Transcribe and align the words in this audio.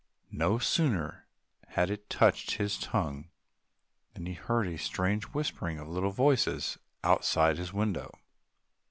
No 0.33 0.57
sooner 0.57 1.27
had 1.67 1.91
it 1.91 2.09
touched 2.09 2.53
his 2.55 2.79
tongue 2.79 3.29
than 4.15 4.25
he 4.25 4.33
heard 4.33 4.67
a 4.67 4.79
strange 4.79 5.25
whispering 5.25 5.77
of 5.77 5.87
little 5.87 6.09
voices 6.09 6.79
outside 7.03 7.59
his 7.59 7.71
window. 7.71 8.11